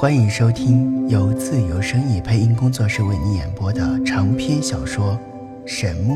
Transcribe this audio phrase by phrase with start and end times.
[0.00, 5.18] 欢迎收听由自由声意配音工作室为你演播的长篇小说
[5.66, 6.14] 《神木》，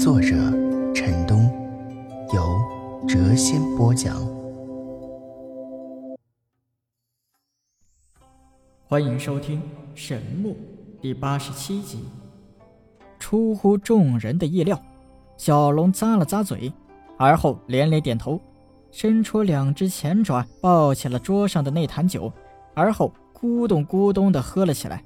[0.00, 0.28] 作者
[0.94, 1.50] 陈东，
[2.32, 2.40] 由
[3.08, 4.16] 谪仙播讲。
[8.86, 9.60] 欢迎收听
[9.96, 10.50] 《神木》
[11.00, 12.04] 第八十七集。
[13.18, 14.80] 出乎众人的意料，
[15.36, 16.72] 小龙咂了咂嘴，
[17.18, 18.40] 而后连连点头，
[18.92, 22.32] 伸出两只前爪抱起了桌上的那坛酒。
[22.74, 25.04] 而后咕咚咕咚地喝了起来，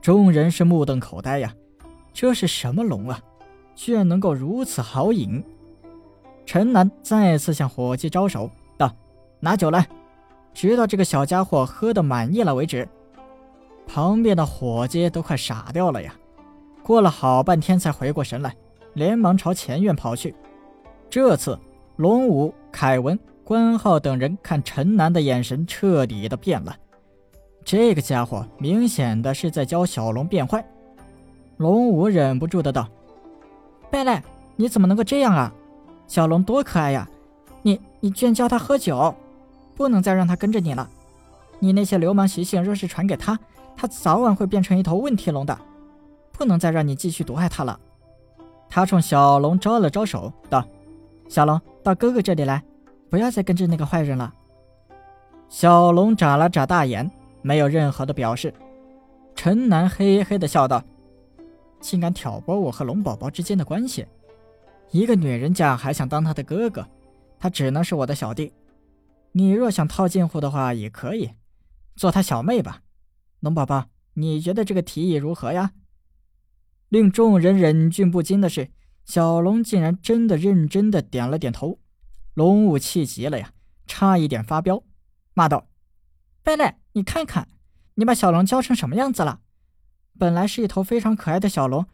[0.00, 1.54] 众人是目瞪口呆呀！
[2.12, 3.20] 这是什么龙啊？
[3.74, 5.42] 居然能够如此好饮！
[6.44, 8.92] 陈南再次向伙计招手道
[9.40, 9.86] ：“拿酒来，
[10.52, 12.88] 直到这个小家伙喝得满意了为止。”
[13.86, 16.14] 旁边的伙计都快傻掉了呀！
[16.82, 18.54] 过了好半天才回过神来，
[18.94, 20.34] 连忙朝前院跑去。
[21.08, 21.58] 这次，
[21.96, 23.18] 龙武、凯文。
[23.50, 26.76] 关浩等人看陈南的眼神彻底的变了，
[27.64, 30.64] 这个家伙明显的是在教小龙变坏。
[31.56, 32.88] 龙武忍不住的道
[33.90, 34.22] ：“贝勒，
[34.54, 35.52] 你怎么能够这样啊？
[36.06, 37.10] 小龙多可爱呀！
[37.62, 39.12] 你你居然教他喝酒，
[39.74, 40.88] 不能再让他跟着你了。
[41.58, 43.36] 你那些流氓习性若是传给他，
[43.76, 45.58] 他早晚会变成一头问题龙的。
[46.30, 47.80] 不能再让你继续毒害他了。”
[48.70, 50.64] 他冲小龙招了招手，道
[51.28, 52.62] ：“小龙，到哥哥这里来。”
[53.10, 54.32] 不要再跟着那个坏人了。
[55.48, 57.10] 小龙眨了眨大眼，
[57.42, 58.54] 没有任何的表示。
[59.34, 60.84] 陈南嘿嘿的笑道
[61.80, 64.06] ：“竟敢挑拨我和龙宝宝之间的关系，
[64.92, 66.86] 一个女人家还想当他的哥哥，
[67.38, 68.52] 他只能是我的小弟。
[69.32, 71.30] 你若想套近乎的话，也可以
[71.96, 72.82] 做他小妹吧。
[73.40, 75.72] 龙宝宝，你觉得这个提议如何呀？”
[76.90, 78.70] 令众人忍俊不禁的是，
[79.04, 81.79] 小龙竟然真的认真的点了点头。
[82.40, 83.52] 龙武气急了呀，
[83.86, 84.82] 差一点发飙，
[85.34, 85.68] 骂道
[86.42, 87.46] ：“贝勒，你看看，
[87.96, 89.40] 你把小龙教成什么样子了？
[90.18, 91.84] 本来是一头非常可爱的小龙，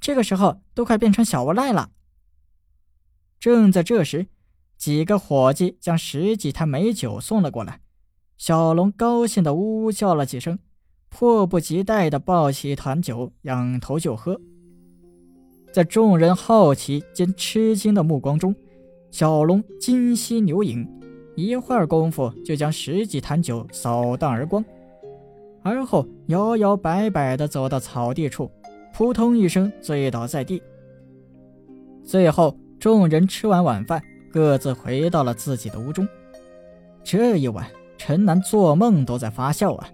[0.00, 1.90] 这个时候都快变成小无赖了。”
[3.40, 4.28] 正在这时，
[4.76, 7.80] 几个伙计将十几坛美酒送了过来，
[8.38, 10.60] 小龙高兴的呜呜叫了几声，
[11.08, 14.40] 迫不及待的抱起一坛酒，仰头就喝。
[15.72, 18.54] 在众人好奇兼吃惊的目光中，
[19.10, 20.88] 小龙精吸牛影，
[21.34, 24.64] 一会儿功夫就将十几坛酒扫荡而光，
[25.62, 28.50] 而后摇摇摆摆地走到草地处，
[28.94, 30.62] 扑通一声醉倒在地。
[32.04, 36.06] 最后，众人吃完晚饭，各自回到了自己的屋中。
[37.02, 37.66] 这一晚，
[37.98, 39.88] 陈南做梦都在发笑啊！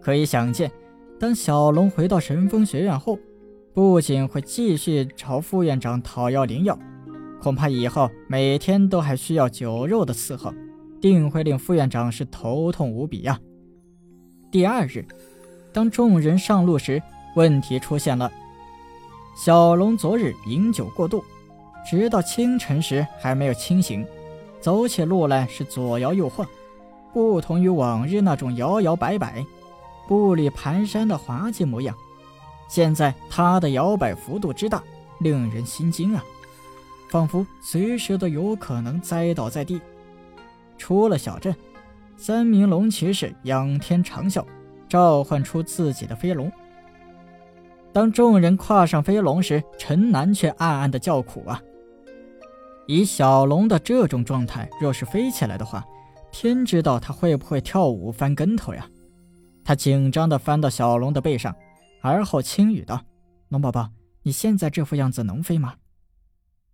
[0.00, 0.70] 可以想见，
[1.18, 3.18] 当小龙回到神风学院后，
[3.72, 6.78] 不仅会继续朝副院长讨要灵药。
[7.42, 10.52] 恐怕以后每天都还需要酒肉的伺候，
[11.00, 13.38] 定会令副院长是头痛无比呀。
[14.50, 15.06] 第二日，
[15.72, 17.02] 当众人上路时，
[17.36, 18.30] 问题出现了。
[19.34, 21.24] 小龙昨日饮酒过度，
[21.88, 24.04] 直到清晨时还没有清醒，
[24.60, 26.46] 走起路来是左摇右晃，
[27.14, 29.42] 不同于往日那种摇摇摆摆、
[30.06, 31.96] 步履蹒跚的滑稽模样。
[32.68, 34.82] 现在他的摇摆幅度之大，
[35.20, 36.22] 令人心惊啊！
[37.10, 39.80] 仿佛随时都有可能栽倒在地。
[40.78, 41.54] 出了小镇，
[42.16, 44.44] 三名龙骑士仰天长啸，
[44.88, 46.50] 召唤出自己的飞龙。
[47.92, 51.60] 当众人跨上飞龙时，陈南却暗暗的叫苦啊！
[52.86, 55.84] 以小龙的这种状态，若是飞起来的话，
[56.30, 58.86] 天知道他会不会跳舞翻跟头呀！
[59.64, 61.54] 他紧张的翻到小龙的背上，
[62.00, 63.02] 而后轻语道
[63.50, 63.90] ：“龙宝宝，
[64.22, 65.74] 你现在这副样子能飞吗？”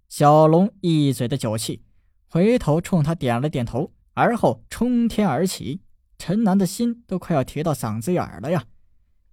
[0.09, 1.83] 小龙一嘴的酒气，
[2.29, 5.83] 回头冲他点了点头，而后冲天而起。
[6.19, 8.65] 陈南的心都快要提到嗓子眼了呀，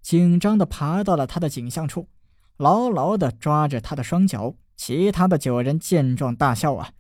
[0.02, 2.10] 紧张的爬到了他的颈项处，
[2.58, 4.56] 牢牢的抓着他的双脚。
[4.76, 6.94] 其他的九人见状大笑啊。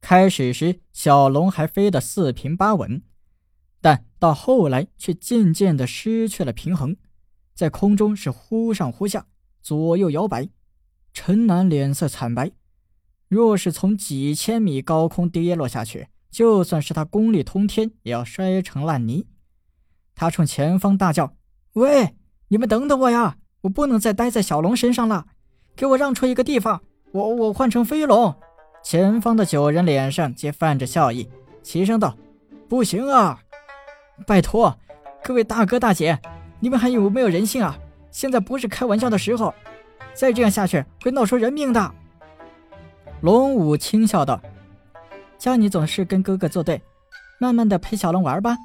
[0.00, 3.02] 开始时，小龙还飞得四平八稳，
[3.80, 6.96] 但到后来却渐渐的失去了平衡，
[7.54, 9.26] 在空中是忽上忽下，
[9.60, 10.48] 左右摇摆。
[11.12, 12.52] 陈南脸色惨白。
[13.28, 19.26] 若是从几千米高空跌落下去，就算是他功力通天，也要摔成烂泥。
[20.14, 21.34] 他冲前方大叫
[21.74, 22.14] ：“喂，
[22.48, 23.36] 你们等等我呀！
[23.62, 25.26] 我不能再待在小龙身上了，
[25.74, 26.82] 给我让出一个地方，
[27.12, 28.34] 我我换成飞龙。”
[28.84, 31.28] 前方的九人脸上皆泛着笑意，
[31.64, 32.16] 齐声道
[32.68, 33.40] ：“不行啊！
[34.24, 34.78] 拜托，
[35.24, 36.16] 各位大哥大姐，
[36.60, 37.76] 你们还有没有人性啊？
[38.12, 39.52] 现在不是开玩笑的时候，
[40.14, 41.94] 再这样下去会闹出人命的。”
[43.22, 44.40] 龙武轻笑道
[45.38, 46.80] ：“叫你总是跟哥哥作对，
[47.40, 48.56] 慢慢的陪小龙玩吧。”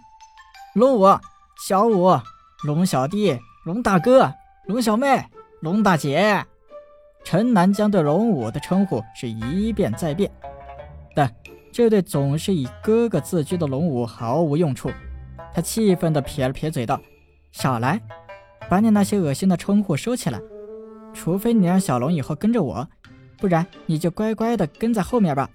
[0.75, 1.19] 龙武，
[1.67, 2.11] 小五、
[2.65, 4.33] 龙小弟、龙大哥、
[4.67, 5.25] 龙小妹、
[5.61, 6.45] 龙大姐。
[7.23, 10.31] 陈南江对龙武的称呼是一变再变，
[11.15, 11.31] 但
[11.71, 14.91] 这对总是以哥哥自居的龙武毫无用处。
[15.53, 16.99] 他气愤地撇了撇嘴道
[17.51, 18.01] ：“少来，
[18.69, 20.39] 把你那些恶心的称呼收起来，
[21.13, 22.87] 除非你让小龙以后跟着我，
[23.41, 25.49] 不然你就乖乖地跟在后面吧。”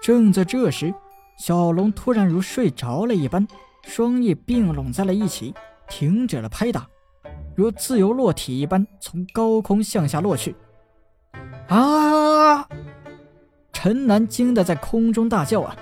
[0.00, 0.94] 正在这时，
[1.36, 3.46] 小龙突然如睡着了一般，
[3.82, 5.52] 双翼并拢在了一起，
[5.88, 6.88] 停止了拍打。
[7.54, 10.54] 如自由落体一般从高空向下落去。
[11.68, 12.66] 啊！
[13.72, 15.76] 陈南惊得在空中大叫啊！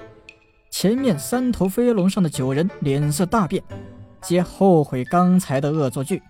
[0.70, 3.62] 前面三头飞龙上的九人脸色大变，
[4.20, 6.23] 皆后悔刚才的恶作剧，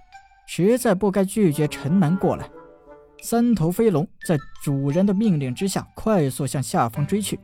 [0.46, 2.48] 实在不该拒绝陈南过来。
[3.20, 7.38] 三头飞龙在主人的命令之下快速向下方追去，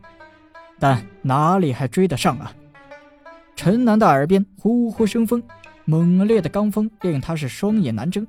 [0.79, 2.55] 但哪里还追得上啊？
[3.57, 5.43] 陈南的耳边呼呼生风。
[5.87, 8.27] 猛烈的罡风令他是双眼难睁，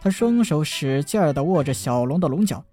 [0.00, 2.64] 他双手使劲地握着小龙的龙角，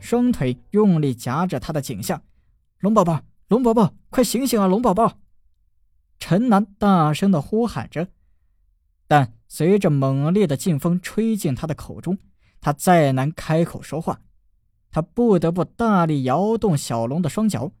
[0.00, 2.22] 双腿用力夹着他的颈项。
[2.80, 4.66] 龙宝宝，龙宝宝，快醒醒啊！
[4.66, 5.18] 龙宝宝！
[6.18, 8.08] 陈南大声地呼喊着，
[9.06, 12.16] 但随着猛烈的劲风吹进他的口中，
[12.64, 14.22] 他再难开口说话。
[14.90, 17.72] 他不得不大力摇动小龙的双脚，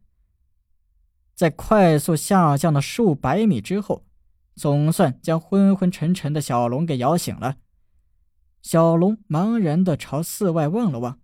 [1.34, 4.04] 在快速下降了数百米之后。
[4.56, 7.56] 总算将昏昏沉沉的小龙给摇醒了。
[8.62, 11.18] 小龙茫然地朝寺外望了望，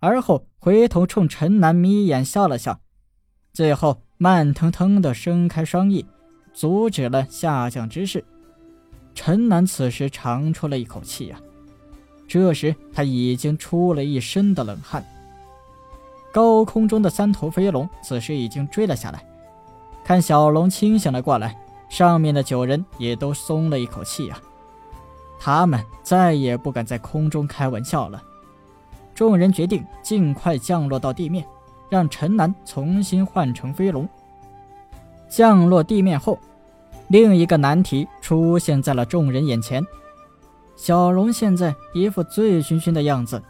[0.00, 2.80] 而后回头冲陈南眯眼笑了笑，
[3.52, 6.04] 最后慢腾腾地伸开双翼，
[6.52, 8.24] 阻止了下降之势。
[9.14, 11.40] 陈南此时长出了一口气呀，
[12.30, 15.04] 这时他已经出了一身的冷汗。
[16.32, 19.20] 高空中的三头飞龙此时已经追了下来，
[20.04, 21.58] 看小龙清醒了过来。
[21.88, 24.40] 上面的九人也都松了一口气啊，
[25.40, 28.22] 他们再也不敢在空中开玩笑了。
[29.12, 31.44] 众人决定尽快降落到地面，
[31.88, 34.08] 让陈南重新换成飞龙。
[35.28, 36.38] 降落地面后，
[37.08, 39.84] 另一个难题出现在了众人眼前：
[40.80, 43.42] 小龙现在一副醉醺醺的样子，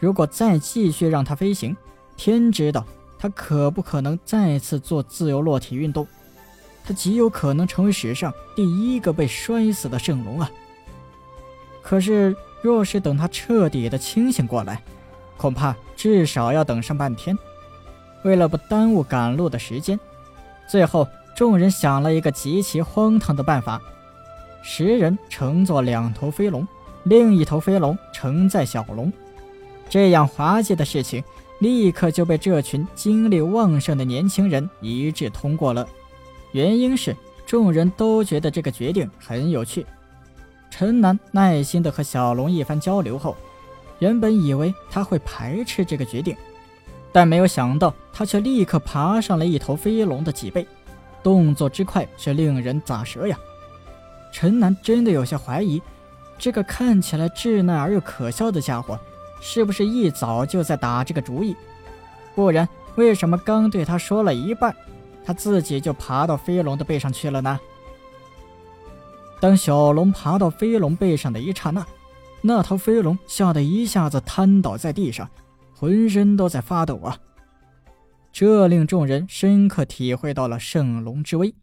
[0.00, 1.76] 如果再继续让它飞行，
[2.16, 2.84] 天知道
[3.16, 6.04] 它可不可能再次做自由落体运动。
[6.84, 10.50] 它极有可能成为史上第一个被摔死的圣龙啊！
[11.80, 14.82] 可是，若是等它彻底的清醒过来，
[15.36, 17.38] 恐怕至少要等上半天。
[18.24, 19.96] 为了不耽误赶路的时间，
[20.68, 21.06] 最后
[21.36, 23.80] 众人想了一个极其荒唐的办法：
[24.66, 26.66] 十人乘坐两头飞龙，
[27.02, 29.12] 另一头飞龙承载小龙。
[29.90, 31.22] 这样滑稽的事情，
[31.58, 35.86] 立刻就被这群精力旺盛的年轻人一致通过了。
[36.52, 37.14] 原因是
[37.44, 39.84] 众人都觉得这个决定很有趣。
[40.70, 43.36] 陈南耐心地和小龙一番交流后，
[43.98, 46.34] 原本以为他会排斥这个决定，
[47.12, 50.66] 但没有想到他却立刻爬上了一头飞龙的脊背，
[51.22, 53.38] 动作之快是令人咋舌呀！
[54.34, 55.80] 陈南真的有些怀疑，
[56.36, 58.98] 这个看起来稚嫩而又可笑的家伙，
[59.40, 61.54] 是不是一早就在打这个主意？
[62.34, 64.74] 不然为什么刚对他说了一半？
[65.24, 67.60] 他自己就爬到飞龙的背上去了呢。
[69.40, 71.86] 当小龙爬到飞龙背上的一刹那，
[72.40, 75.30] 那头飞龙吓得一下子瘫倒在地上，
[75.76, 77.16] 浑身都在发抖啊！
[78.32, 81.54] 这令众人深刻体会到了圣龙之威。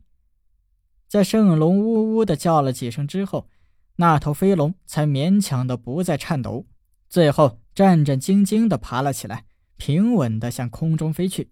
[1.11, 3.49] 在圣龙呜呜的叫了几声之后，
[3.97, 6.65] 那头飞龙才勉强的不再颤抖，
[7.09, 9.43] 最后战战兢兢的爬了起来，
[9.75, 11.51] 平稳的向空中飞去。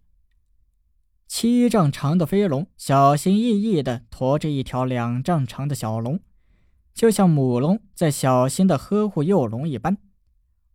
[1.28, 6.22] 七丈长的飞龙小心翼翼地驮着一条两丈长的小龙，
[6.94, 9.98] 就像母龙在小心地呵护幼龙一般，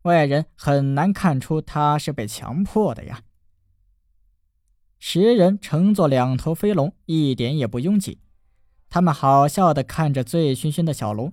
[0.03, 3.23] 外人很难看出它是被强迫的呀。
[4.99, 8.21] 十人乘坐两头飞龙，一点也不拥挤，
[8.95, 11.33] 他们好笑地看着醉醺醺的小龙。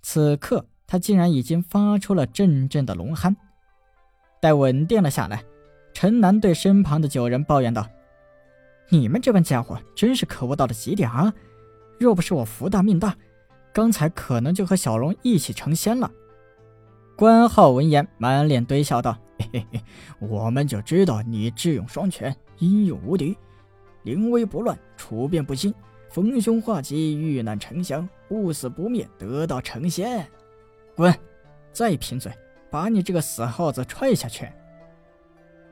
[0.00, 3.36] 此刻，他竟然已经发出了阵阵的龙鼾。
[4.40, 5.44] 待稳定了下来，
[5.92, 7.86] 陈南对身旁的九人抱怨道。
[8.88, 11.30] 你们这帮家伙真是可恶到了极点啊！
[12.00, 13.14] 若不是我福大命大，
[13.70, 16.10] 刚才可能就和小龙一起成仙了。
[17.18, 19.84] 关浩闻言，满脸堆笑道：“嘿嘿嘿，
[20.20, 23.36] 我们就知道你智勇双全，英勇无敌，
[24.04, 25.74] 临危不乱，处变不惊，
[26.10, 30.26] 逢凶化吉，遇难成祥，不死不灭，得道成仙。
[30.96, 31.14] 滚！
[31.72, 32.32] 再贫嘴，
[32.70, 34.48] 把你这个死耗子踹下去！”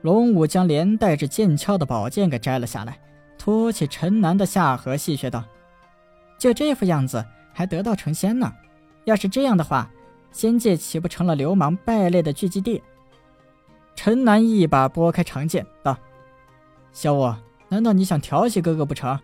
[0.03, 2.99] 龙武将连带着剑鞘的宝剑给摘了下来。
[3.37, 5.43] 托起陈南的下颌，戏谑道
[6.37, 8.51] ：“就这副样子，还得道成仙呢。
[9.05, 9.89] 要是这样的话，
[10.31, 12.81] 仙界岂不成了流氓败类的聚集地？
[13.95, 15.97] 陈南一把拨开长剑，道
[16.93, 17.33] ：“小五，
[17.69, 19.19] 难道你想调戏哥哥不成？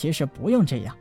[0.00, 0.96] 其实不用这样，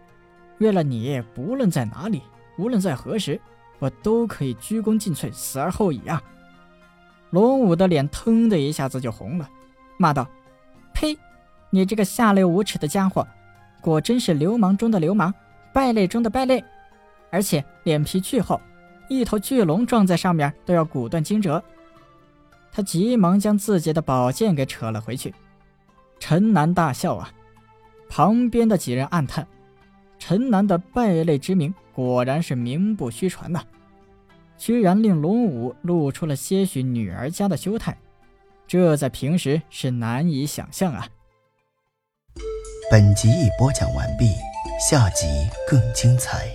[0.58, 2.22] 为了你，不论在哪里，
[2.58, 3.40] 无论在何时，
[3.80, 6.22] 我都可以鞠躬尽瘁，死而后已啊！”
[7.32, 9.50] 龙武的脸腾的一下子就红了，
[9.98, 10.28] 骂道
[10.94, 11.18] ：“呸！
[11.70, 13.26] 你这个下流无耻的家伙，
[13.80, 15.34] 果真是流氓中的流氓，
[15.72, 16.62] 败类中的败类！”
[17.32, 18.60] 而且脸皮巨厚，
[19.08, 21.64] 一头巨龙撞在上面都要骨断筋折。
[22.70, 25.34] 他急忙将自己的宝剑给扯了回去。
[26.20, 27.32] 陈南大笑啊，
[28.10, 29.48] 旁边的几人暗叹：
[30.18, 33.64] 陈楠的败类之名果然是名不虚传呐，
[34.58, 37.96] 居然令龙武露出了些许女儿家的羞态，
[38.68, 41.08] 这在平时是难以想象啊。
[42.92, 44.26] 本集已播讲完毕，
[44.90, 45.26] 下集
[45.68, 46.48] 更精彩。